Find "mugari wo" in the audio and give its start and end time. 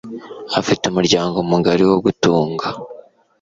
1.49-1.97